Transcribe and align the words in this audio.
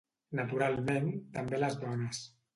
Naturalment, 0.39 1.11
també 1.37 1.61
les 1.61 1.79
dones. 1.87 2.25